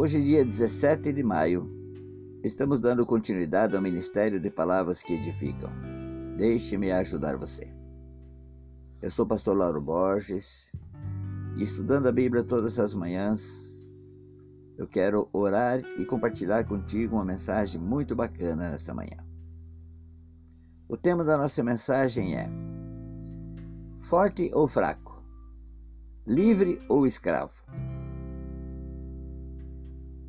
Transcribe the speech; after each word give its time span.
Hoje, 0.00 0.16
é 0.16 0.20
dia 0.22 0.44
17 0.46 1.12
de 1.12 1.22
maio, 1.22 1.70
estamos 2.42 2.80
dando 2.80 3.04
continuidade 3.04 3.76
ao 3.76 3.82
Ministério 3.82 4.40
de 4.40 4.50
Palavras 4.50 5.02
que 5.02 5.12
Edificam. 5.12 5.70
Deixe-me 6.38 6.90
ajudar 6.90 7.36
você. 7.36 7.70
Eu 9.02 9.10
sou 9.10 9.26
o 9.26 9.28
pastor 9.28 9.54
Lauro 9.54 9.78
Borges 9.78 10.72
e 11.58 11.62
estudando 11.62 12.06
a 12.06 12.12
Bíblia 12.12 12.42
todas 12.42 12.78
as 12.78 12.94
manhãs, 12.94 13.86
eu 14.78 14.88
quero 14.88 15.28
orar 15.34 15.80
e 15.98 16.06
compartilhar 16.06 16.64
contigo 16.64 17.16
uma 17.16 17.24
mensagem 17.26 17.78
muito 17.78 18.16
bacana 18.16 18.70
nesta 18.70 18.94
manhã. 18.94 19.18
O 20.88 20.96
tema 20.96 21.22
da 21.24 21.36
nossa 21.36 21.62
mensagem 21.62 22.38
é 22.38 22.48
Forte 24.08 24.50
ou 24.54 24.66
fraco? 24.66 25.22
Livre 26.26 26.80
ou 26.88 27.06
escravo? 27.06 27.52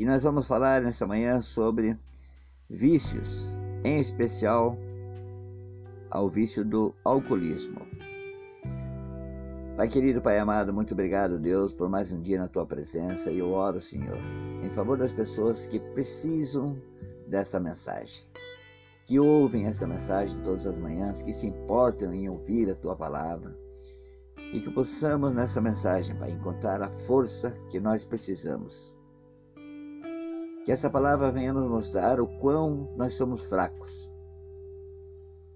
E 0.02 0.06
nós 0.06 0.24
vamos 0.24 0.48
falar 0.48 0.82
nessa 0.82 1.06
manhã 1.06 1.40
sobre 1.40 1.96
vícios, 2.68 3.56
em 3.84 4.00
especial 4.00 4.76
ao 6.10 6.28
vício 6.28 6.66
do 6.66 6.92
alcoolismo. 7.06 7.86
Pai 9.78 9.88
querido, 9.88 10.20
Pai 10.20 10.40
amado, 10.40 10.74
muito 10.74 10.96
obrigado, 10.96 11.38
Deus, 11.38 11.72
por 11.72 11.88
mais 11.88 12.12
um 12.12 12.20
dia 12.20 12.40
na 12.40 12.48
tua 12.48 12.66
presença. 12.66 13.30
E 13.30 13.38
eu 13.38 13.52
oro, 13.52 13.80
Senhor, 13.80 14.18
em 14.64 14.72
favor 14.72 14.98
das 14.98 15.14
pessoas 15.14 15.68
que 15.68 15.80
precisam 15.80 16.82
desta 17.28 17.60
mensagem, 17.60 18.26
que 19.06 19.20
ouvem 19.20 19.68
esta 19.68 19.86
mensagem 19.86 20.42
todas 20.42 20.66
as 20.66 20.80
manhãs, 20.80 21.22
que 21.22 21.32
se 21.32 21.46
importam 21.46 22.12
em 22.12 22.28
ouvir 22.28 22.72
a 22.72 22.76
tua 22.76 22.96
palavra. 22.96 23.56
E 24.52 24.62
que 24.62 24.72
possamos 24.72 25.36
nessa 25.36 25.62
mensagem, 25.62 26.18
Pai, 26.18 26.32
encontrar 26.32 26.82
a 26.82 26.90
força 26.90 27.52
que 27.70 27.80
nós 27.80 28.04
precisamos 28.04 29.00
que 30.64 30.72
essa 30.72 30.90
palavra 30.90 31.32
venha 31.32 31.54
nos 31.54 31.68
mostrar 31.68 32.20
o 32.20 32.28
quão 32.40 32.94
nós 32.96 33.14
somos 33.14 33.46
fracos 33.46 34.12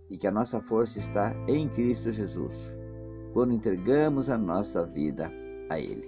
e 0.09 0.17
que 0.17 0.27
a 0.27 0.31
nossa 0.31 0.61
força 0.61 0.99
está 0.99 1.35
em 1.47 1.67
Cristo 1.67 2.11
Jesus, 2.11 2.77
quando 3.33 3.53
entregamos 3.53 4.29
a 4.29 4.37
nossa 4.37 4.85
vida 4.85 5.31
a 5.69 5.79
Ele. 5.79 6.07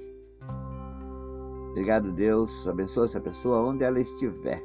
Obrigado, 1.72 2.12
Deus. 2.12 2.67
Abençoa 2.67 3.06
essa 3.06 3.22
pessoa 3.22 3.67
onde 3.67 3.84
ela 3.84 4.00
estiver. 4.00 4.62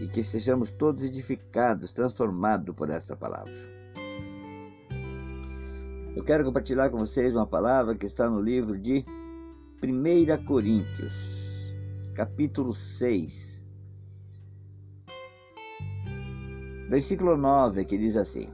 E 0.00 0.08
que 0.08 0.22
sejamos 0.22 0.70
todos 0.70 1.04
edificados, 1.04 1.92
transformados 1.92 2.74
por 2.74 2.90
esta 2.90 3.16
palavra. 3.16 3.52
Eu 6.14 6.24
quero 6.24 6.44
compartilhar 6.44 6.90
com 6.90 6.98
vocês 6.98 7.34
uma 7.34 7.46
palavra 7.46 7.94
que 7.94 8.06
está 8.06 8.28
no 8.28 8.40
livro 8.40 8.78
de 8.78 9.04
1 9.82 10.44
Coríntios 10.44 11.51
capítulo 12.14 12.74
6, 12.74 13.64
versículo 16.90 17.38
9, 17.38 17.86
que 17.86 17.96
diz 17.96 18.18
assim: 18.18 18.52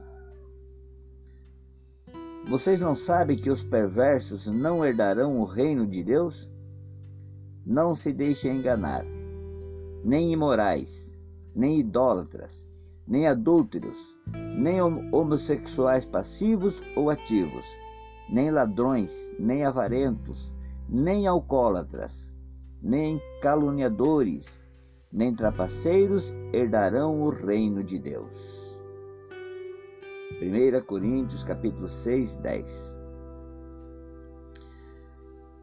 Vocês 2.49 2.79
não 2.79 2.95
sabem 2.95 3.37
que 3.37 3.49
os 3.49 3.61
perversos 3.61 4.47
não 4.47 4.85
herdarão 4.85 5.39
o 5.39 5.43
reino 5.43 5.85
de 5.85 6.01
Deus? 6.01 6.49
Não 7.65 7.93
se 7.93 8.13
deixem 8.13 8.57
enganar, 8.57 9.03
nem 10.05 10.31
imorais, 10.31 11.17
nem 11.53 11.79
idólatras, 11.79 12.65
nem 13.05 13.27
adúlteros, 13.27 14.17
nem 14.57 14.81
homossexuais 15.11 16.05
passivos 16.05 16.81
ou 16.95 17.09
ativos, 17.09 17.65
nem 18.29 18.51
ladrões, 18.51 19.33
nem 19.37 19.65
avarentos, 19.65 20.55
nem 20.87 21.27
alcoólatras 21.27 22.31
nem 22.81 23.21
caluniadores, 23.41 24.61
nem 25.11 25.35
trapaceiros 25.35 26.33
herdarão 26.53 27.21
o 27.21 27.29
reino 27.29 27.83
de 27.83 27.99
Deus. 27.99 28.81
1 30.41 30.85
Coríntios 30.85 31.43
capítulo 31.43 31.89
6, 31.89 32.35
10. 32.35 32.97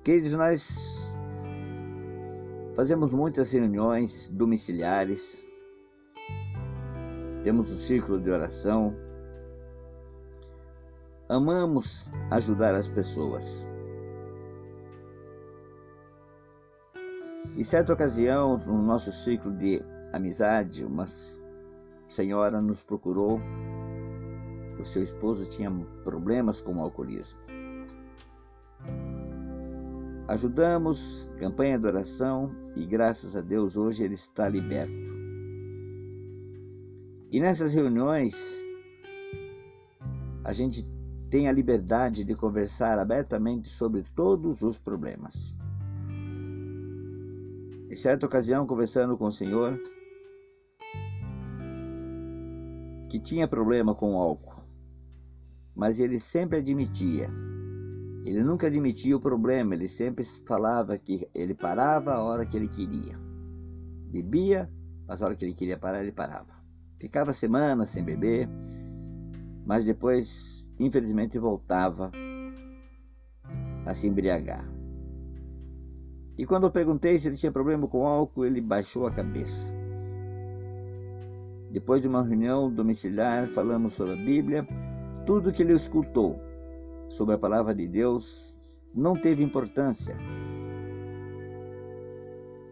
Queridos, 0.04 0.34
nós 0.34 1.18
fazemos 2.76 3.14
muitas 3.14 3.52
reuniões 3.52 4.28
domiciliares, 4.28 5.44
temos 7.42 7.72
um 7.72 7.76
círculo 7.76 8.20
de 8.20 8.30
oração, 8.30 8.94
amamos 11.28 12.10
ajudar 12.30 12.74
as 12.74 12.88
pessoas. 12.88 13.66
Em 17.56 17.62
certa 17.62 17.94
ocasião, 17.94 18.58
no 18.58 18.82
nosso 18.82 19.10
ciclo 19.10 19.50
de 19.50 19.82
amizade, 20.12 20.84
uma 20.84 21.06
senhora 22.06 22.60
nos 22.60 22.82
procurou. 22.82 23.40
O 24.78 24.84
seu 24.84 25.02
esposo 25.02 25.48
tinha 25.48 25.70
problemas 26.04 26.60
com 26.60 26.74
o 26.74 26.80
alcoolismo. 26.82 27.38
Ajudamos, 30.28 31.30
campanha 31.38 31.78
de 31.78 31.86
oração 31.86 32.54
e 32.76 32.84
graças 32.84 33.34
a 33.34 33.40
Deus 33.40 33.74
hoje 33.74 34.04
ele 34.04 34.14
está 34.14 34.46
liberto. 34.50 34.94
E 37.32 37.40
nessas 37.40 37.72
reuniões 37.72 38.62
a 40.44 40.52
gente 40.52 40.86
tem 41.30 41.48
a 41.48 41.52
liberdade 41.52 42.22
de 42.22 42.34
conversar 42.34 42.98
abertamente 42.98 43.68
sobre 43.70 44.04
todos 44.14 44.60
os 44.60 44.78
problemas. 44.78 45.56
Em 47.88 47.94
certa 47.94 48.26
ocasião, 48.26 48.66
conversando 48.66 49.16
com 49.16 49.26
o 49.26 49.32
senhor, 49.32 49.80
que 53.08 53.20
tinha 53.20 53.46
problema 53.46 53.94
com 53.94 54.14
o 54.14 54.18
álcool, 54.18 54.62
mas 55.74 56.00
ele 56.00 56.18
sempre 56.18 56.58
admitia. 56.58 57.28
Ele 58.24 58.42
nunca 58.42 58.66
admitia 58.66 59.16
o 59.16 59.20
problema, 59.20 59.74
ele 59.74 59.86
sempre 59.86 60.24
falava 60.46 60.98
que 60.98 61.28
ele 61.32 61.54
parava 61.54 62.12
a 62.12 62.22
hora 62.24 62.44
que 62.44 62.56
ele 62.56 62.66
queria. 62.66 63.16
Bebia, 64.10 64.68
mas 65.06 65.22
a 65.22 65.26
hora 65.26 65.36
que 65.36 65.44
ele 65.44 65.54
queria 65.54 65.78
parar, 65.78 66.02
ele 66.02 66.12
parava. 66.12 66.52
Ficava 67.00 67.32
semanas 67.32 67.90
sem 67.90 68.02
beber, 68.02 68.48
mas 69.64 69.84
depois, 69.84 70.68
infelizmente, 70.80 71.38
voltava 71.38 72.10
a 73.84 73.94
se 73.94 74.08
embriagar. 74.08 74.75
E 76.38 76.44
quando 76.44 76.66
eu 76.66 76.70
perguntei 76.70 77.18
se 77.18 77.28
ele 77.28 77.36
tinha 77.36 77.50
problema 77.50 77.88
com 77.88 78.06
álcool, 78.06 78.44
ele 78.44 78.60
baixou 78.60 79.06
a 79.06 79.10
cabeça. 79.10 79.74
Depois 81.70 82.02
de 82.02 82.08
uma 82.08 82.22
reunião 82.22 82.70
domiciliar, 82.70 83.46
falamos 83.46 83.94
sobre 83.94 84.14
a 84.14 84.24
Bíblia. 84.24 84.66
Tudo 85.24 85.52
que 85.52 85.62
ele 85.62 85.72
escutou 85.72 86.38
sobre 87.08 87.34
a 87.34 87.38
palavra 87.38 87.74
de 87.74 87.88
Deus 87.88 88.56
não 88.94 89.14
teve 89.14 89.42
importância, 89.42 90.16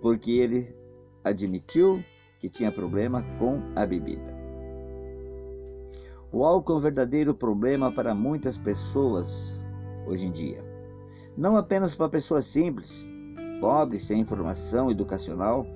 porque 0.00 0.32
ele 0.32 0.74
admitiu 1.22 2.02
que 2.38 2.48
tinha 2.48 2.70
problema 2.70 3.22
com 3.38 3.60
a 3.74 3.86
bebida. 3.86 4.34
O 6.30 6.44
álcool 6.44 6.74
é 6.74 6.76
um 6.76 6.80
verdadeiro 6.80 7.34
problema 7.34 7.92
para 7.92 8.14
muitas 8.14 8.58
pessoas 8.58 9.64
hoje 10.06 10.26
em 10.26 10.32
dia. 10.32 10.64
Não 11.36 11.56
apenas 11.56 11.94
para 11.94 12.08
pessoas 12.08 12.46
simples, 12.46 13.08
pobres 13.64 14.04
sem 14.04 14.20
informação 14.20 14.90
educacional, 14.90 15.66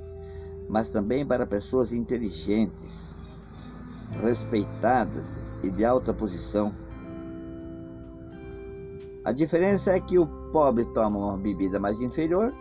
mas 0.69 0.91
também 0.91 1.25
para 1.25 1.47
pessoas 1.47 1.91
inteligentes, 1.91 3.19
respeitadas 4.21 5.41
e 5.63 5.71
de 5.71 5.87
alta 5.87 6.13
posição. 6.13 6.71
A 9.25 9.33
diferença 9.33 9.93
é 9.93 10.01
que 10.01 10.19
o 10.19 10.27
pobre 10.53 10.85
toma 10.93 11.19
uma 11.19 11.39
bebida 11.39 11.81
mais 11.81 12.03
inferior 12.03 12.53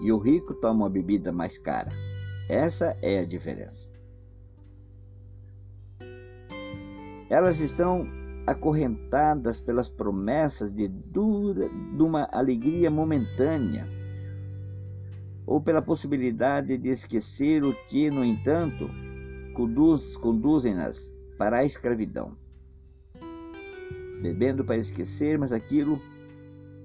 e 0.00 0.12
o 0.12 0.18
rico 0.18 0.54
toma 0.54 0.84
uma 0.84 0.90
bebida 0.90 1.32
mais 1.32 1.58
cara. 1.58 1.90
Essa 2.48 2.96
é 3.02 3.18
a 3.18 3.26
diferença. 3.26 3.90
Elas 7.28 7.58
estão 7.58 8.06
acorrentadas 8.46 9.58
pelas 9.58 9.88
promessas 9.88 10.72
de, 10.72 10.86
dura, 10.86 11.68
de 11.68 12.02
uma 12.04 12.28
alegria 12.30 12.88
momentânea 12.92 13.95
ou 15.46 15.60
pela 15.60 15.80
possibilidade 15.80 16.76
de 16.76 16.88
esquecer 16.88 17.62
o 17.62 17.72
que, 17.86 18.10
no 18.10 18.24
entanto, 18.24 18.90
conduz, 19.54 20.16
conduzem-nas 20.16 21.12
para 21.38 21.58
a 21.58 21.64
escravidão. 21.64 22.36
Bebendo 24.20 24.64
para 24.64 24.76
esquecer, 24.76 25.38
mas 25.38 25.52
aquilo 25.52 26.00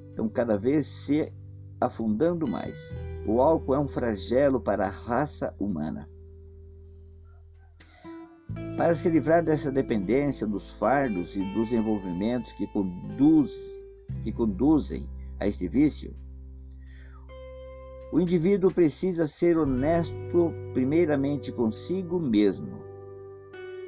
estão 0.10 0.30
cada 0.30 0.58
vez 0.58 0.86
se 0.86 1.32
afundando 1.80 2.48
mais. 2.48 2.94
O 3.26 3.42
álcool 3.42 3.76
é 3.76 3.80
um 3.80 3.88
flagelo 3.88 4.62
para 4.62 4.86
a 4.86 4.90
raça 4.90 5.56
humana. 5.60 6.08
Para 8.78 8.94
se 8.94 9.10
livrar 9.10 9.44
dessa 9.44 9.72
dependência 9.72 10.46
dos 10.46 10.74
fardos 10.74 11.36
e 11.36 11.44
dos 11.54 11.72
envolvimentos 11.72 12.52
que, 12.54 12.68
conduz, 12.68 13.52
que 14.24 14.32
conduzem 14.32 15.10
a 15.40 15.48
este 15.48 15.68
vício, 15.68 16.16
O 18.12 18.20
indivíduo 18.20 18.74
precisa 18.74 19.26
ser 19.26 19.58
honesto 19.58 20.54
primeiramente 20.74 21.52
consigo 21.52 22.20
mesmo 22.20 22.82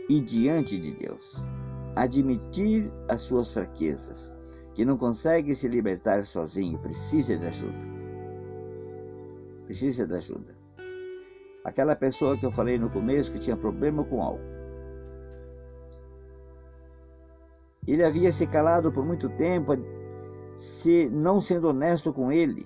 e 0.09 0.21
diante 0.21 0.77
de 0.77 0.93
Deus. 0.93 1.43
Admitir 1.95 2.91
as 3.07 3.21
suas 3.21 3.53
fraquezas, 3.53 4.33
que 4.73 4.85
não 4.85 4.97
consegue 4.97 5.55
se 5.55 5.67
libertar 5.67 6.23
sozinho, 6.23 6.79
precisa 6.79 7.37
de 7.37 7.45
ajuda. 7.45 7.85
Precisa 9.65 10.07
de 10.07 10.15
ajuda. 10.15 10.55
Aquela 11.63 11.95
pessoa 11.95 12.37
que 12.37 12.45
eu 12.45 12.51
falei 12.51 12.79
no 12.79 12.89
começo 12.89 13.31
que 13.31 13.39
tinha 13.39 13.57
problema 13.57 14.03
com 14.05 14.21
álcool. 14.21 14.53
Ele 17.85 18.03
havia 18.03 18.31
se 18.31 18.47
calado 18.47 18.91
por 18.91 19.05
muito 19.05 19.29
tempo, 19.29 19.73
se 20.55 21.09
não 21.09 21.41
sendo 21.41 21.67
honesto 21.67 22.13
com 22.13 22.31
ele. 22.31 22.65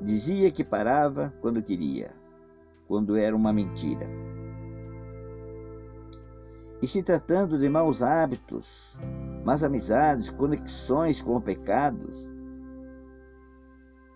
Dizia 0.00 0.50
que 0.50 0.64
parava 0.64 1.34
quando 1.40 1.62
queria, 1.62 2.14
quando 2.88 3.16
era 3.16 3.36
uma 3.36 3.52
mentira. 3.52 4.06
E 6.82 6.86
se 6.86 7.02
tratando 7.02 7.58
de 7.58 7.68
maus 7.68 8.00
hábitos, 8.00 8.96
más 9.44 9.62
amizades, 9.62 10.30
conexões 10.30 11.20
com 11.20 11.36
o 11.36 11.40
pecado, 11.40 12.10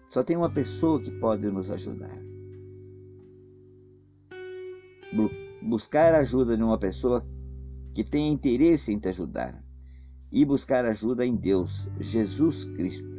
só 0.08 0.22
tem 0.22 0.36
uma 0.36 0.50
pessoa 0.50 1.02
que 1.02 1.10
pode 1.10 1.46
nos 1.50 1.70
ajudar. 1.70 2.18
Buscar 5.62 6.14
ajuda 6.14 6.56
de 6.56 6.62
uma 6.62 6.78
pessoa 6.78 7.22
que 7.92 8.02
tenha 8.02 8.32
interesse 8.32 8.92
em 8.92 8.98
te 8.98 9.08
ajudar 9.08 9.62
e 10.32 10.44
buscar 10.44 10.84
ajuda 10.84 11.24
em 11.24 11.36
Deus, 11.36 11.88
Jesus 12.00 12.64
Cristo. 12.64 13.13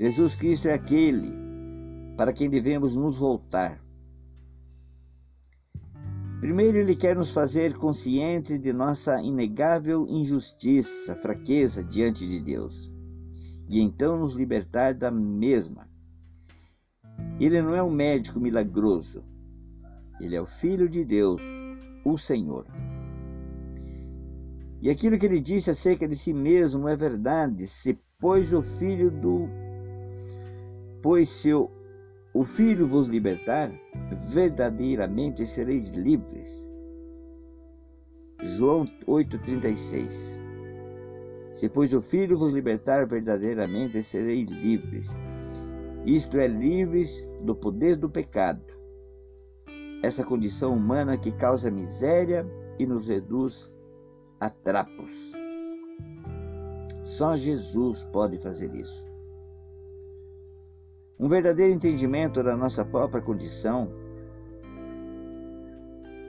Jesus 0.00 0.34
Cristo 0.34 0.66
é 0.66 0.72
aquele 0.72 1.30
para 2.16 2.32
quem 2.32 2.48
devemos 2.48 2.96
nos 2.96 3.18
voltar. 3.18 3.84
Primeiro, 6.40 6.78
Ele 6.78 6.96
quer 6.96 7.14
nos 7.14 7.32
fazer 7.32 7.76
conscientes 7.76 8.58
de 8.58 8.72
nossa 8.72 9.20
inegável 9.20 10.06
injustiça, 10.08 11.14
fraqueza 11.16 11.84
diante 11.84 12.26
de 12.26 12.40
Deus, 12.40 12.90
e 13.70 13.78
então 13.78 14.18
nos 14.18 14.32
libertar 14.34 14.94
da 14.94 15.10
mesma. 15.10 15.86
Ele 17.38 17.60
não 17.60 17.74
é 17.74 17.82
um 17.82 17.90
médico 17.90 18.40
milagroso, 18.40 19.22
ele 20.18 20.34
é 20.34 20.40
o 20.40 20.46
Filho 20.46 20.88
de 20.88 21.04
Deus, 21.04 21.42
o 22.06 22.16
Senhor. 22.16 22.66
E 24.80 24.88
aquilo 24.88 25.18
que 25.18 25.26
ele 25.26 25.42
disse 25.42 25.70
acerca 25.70 26.08
de 26.08 26.16
si 26.16 26.32
mesmo 26.32 26.88
é 26.88 26.96
verdade. 26.96 27.66
Se 27.66 28.00
pois 28.18 28.54
o 28.54 28.62
Filho 28.62 29.10
do 29.10 29.59
pois 31.02 31.28
se 31.28 31.52
o, 31.52 31.70
Filho 32.44 32.86
vos 32.86 33.06
libertar, 33.06 33.72
verdadeiramente 34.28 35.46
sereis 35.46 35.88
livres. 35.90 36.68
João 38.40 38.84
8:36. 39.06 40.42
Se 41.52 41.68
pois 41.68 41.92
o 41.92 42.00
Filho 42.00 42.38
vos 42.38 42.52
libertar, 42.52 43.06
verdadeiramente 43.06 44.02
sereis 44.02 44.46
livres. 44.46 45.18
Isto 46.06 46.38
é 46.38 46.46
livres 46.46 47.28
do 47.42 47.54
poder 47.54 47.96
do 47.96 48.08
pecado. 48.08 48.64
Essa 50.02 50.24
condição 50.24 50.74
humana 50.74 51.18
que 51.18 51.32
causa 51.32 51.70
miséria 51.70 52.46
e 52.78 52.86
nos 52.86 53.08
reduz 53.08 53.70
a 54.38 54.48
trapos. 54.48 55.32
Só 57.04 57.36
Jesus 57.36 58.04
pode 58.04 58.38
fazer 58.38 58.74
isso. 58.74 59.09
Um 61.20 61.28
verdadeiro 61.28 61.72
entendimento 61.72 62.42
da 62.42 62.56
nossa 62.56 62.84
própria 62.84 63.20
condição, 63.20 63.92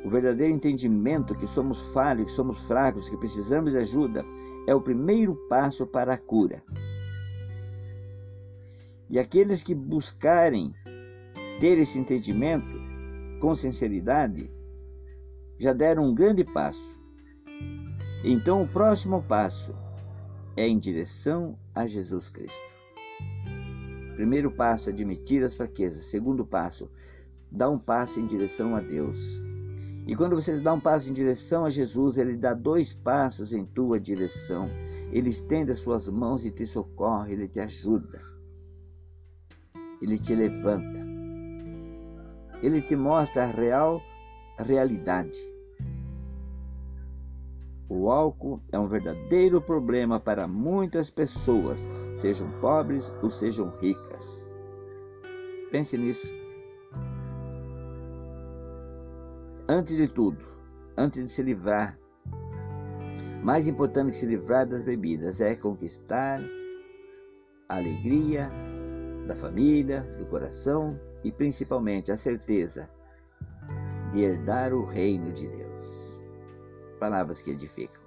o 0.04 0.10
verdadeiro 0.10 0.54
entendimento 0.54 1.34
que 1.36 1.48
somos 1.48 1.94
falhos, 1.94 2.26
que 2.26 2.32
somos 2.32 2.62
fracos, 2.64 3.08
que 3.08 3.16
precisamos 3.16 3.72
de 3.72 3.78
ajuda, 3.78 4.26
é 4.68 4.76
o 4.76 4.82
primeiro 4.82 5.34
passo 5.48 5.88
para 5.88 6.14
a 6.14 6.18
cura. 6.18 6.62
E 9.10 9.18
aqueles 9.18 9.64
que 9.64 9.74
buscarem 9.74 10.74
ter 11.60 11.78
esse 11.78 11.98
entendimento 11.98 12.80
com 13.40 13.56
sinceridade 13.56 14.52
já 15.58 15.74
deram 15.74 16.04
um 16.04 16.14
grande 16.14 16.44
passo 16.44 17.02
então, 18.24 18.62
o 18.62 18.68
próximo 18.68 19.24
passo 19.24 19.74
é 20.56 20.68
em 20.68 20.78
direção 20.78 21.58
a 21.74 21.88
Jesus 21.88 22.30
Cristo. 22.30 22.81
Primeiro 24.22 24.52
passo, 24.52 24.92
admitir 24.92 25.44
as 25.44 25.56
fraquezas. 25.56 26.06
Segundo 26.06 26.46
passo, 26.46 26.88
dá 27.52 27.68
um 27.68 27.80
passo 27.80 28.20
em 28.20 28.28
direção 28.28 28.76
a 28.76 28.80
Deus. 28.80 29.42
E 30.06 30.16
quando 30.16 30.36
você 30.36 30.60
dá 30.60 30.76
um 30.76 30.80
passo 30.80 31.10
em 31.10 31.14
direção 31.14 31.66
a 31.66 31.72
Jesus, 31.72 32.20
ele 32.20 32.38
dá 32.38 32.54
dois 32.54 32.94
passos 32.94 33.52
em 33.52 33.66
tua 33.66 34.00
direção. 34.00 34.70
Ele 35.12 35.32
estende 35.32 35.72
as 35.72 35.80
suas 35.80 36.08
mãos 36.08 36.46
e 36.46 36.52
te 36.52 36.68
socorre, 36.68 37.34
ele 37.34 37.48
te 37.48 37.60
ajuda. 37.60 38.22
Ele 40.00 40.20
te 40.20 40.36
levanta. 40.36 41.00
Ele 42.62 42.80
te 42.80 42.96
mostra 42.96 43.46
a 43.46 43.48
real 43.48 44.00
realidade. 44.60 45.40
O 47.94 48.10
álcool 48.10 48.62
é 48.72 48.80
um 48.80 48.88
verdadeiro 48.88 49.62
problema 49.62 50.18
para 50.18 50.48
muitas 50.48 51.10
pessoas, 51.10 51.90
sejam 52.16 52.50
pobres 52.62 53.14
ou 53.22 53.30
sejam 53.30 53.70
ricas. 53.82 54.50
Pense 55.74 55.98
nisso. 55.98 56.34
Antes 59.68 59.98
de 59.98 60.08
tudo, 60.08 60.40
antes 60.98 61.22
de 61.22 61.30
se 61.30 61.44
livrar, 61.44 62.00
mais 63.44 63.68
importante 63.68 64.12
que 64.12 64.16
se 64.16 64.26
livrar 64.26 64.66
das 64.66 64.84
bebidas 64.84 65.42
é 65.42 65.54
conquistar 65.54 66.42
a 67.68 67.76
alegria 67.76 68.50
da 69.28 69.36
família, 69.36 70.04
do 70.18 70.26
coração 70.28 70.98
e 71.26 71.32
principalmente 71.32 72.10
a 72.10 72.16
certeza 72.16 72.90
de 74.14 74.22
herdar 74.22 74.74
o 74.74 74.86
reino 74.86 75.34
de 75.34 75.50
Deus 75.50 75.71
palavras 77.02 77.42
que 77.42 77.50
edificam. 77.50 78.00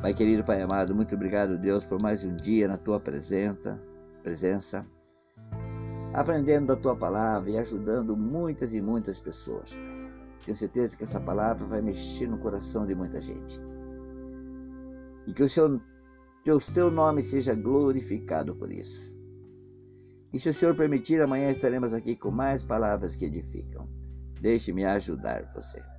Pai 0.00 0.14
querido, 0.14 0.42
Pai 0.42 0.62
amado, 0.62 0.94
muito 0.94 1.14
obrigado, 1.14 1.58
Deus, 1.58 1.84
por 1.84 2.00
mais 2.00 2.24
um 2.24 2.34
dia 2.34 2.66
na 2.66 2.78
tua 2.78 2.98
presença, 2.98 3.78
presença, 4.22 4.86
aprendendo 6.14 6.68
da 6.68 6.76
tua 6.76 6.96
palavra 6.96 7.50
e 7.50 7.58
ajudando 7.58 8.16
muitas 8.16 8.74
e 8.74 8.80
muitas 8.80 9.20
pessoas. 9.20 9.78
Tenho 10.46 10.56
certeza 10.56 10.96
que 10.96 11.04
essa 11.04 11.20
palavra 11.20 11.66
vai 11.66 11.82
mexer 11.82 12.26
no 12.26 12.38
coração 12.38 12.86
de 12.86 12.94
muita 12.94 13.20
gente. 13.20 13.60
E 15.26 15.34
que 15.34 15.42
o 15.42 15.48
seu, 15.48 15.78
que 16.42 16.50
o 16.50 16.58
teu 16.58 16.90
nome 16.90 17.20
seja 17.20 17.54
glorificado 17.54 18.56
por 18.56 18.72
isso. 18.72 19.14
E 20.32 20.40
se 20.40 20.48
o 20.48 20.54
Senhor 20.54 20.74
permitir, 20.74 21.20
amanhã 21.20 21.50
estaremos 21.50 21.92
aqui 21.92 22.16
com 22.16 22.30
mais 22.30 22.64
palavras 22.64 23.14
que 23.14 23.26
edificam. 23.26 23.86
Deixe-me 24.40 24.86
ajudar 24.86 25.52
você. 25.52 25.97